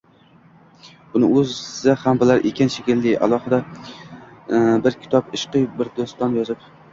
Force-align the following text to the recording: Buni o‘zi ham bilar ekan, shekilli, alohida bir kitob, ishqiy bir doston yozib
Buni 1.17 1.27
o‘zi 1.41 1.93
ham 2.03 2.21
bilar 2.23 2.41
ekan, 2.51 2.71
shekilli, 2.77 3.13
alohida 3.27 3.61
bir 4.89 4.99
kitob, 5.05 5.31
ishqiy 5.39 5.69
bir 5.77 5.93
doston 6.01 6.37
yozib 6.41 6.67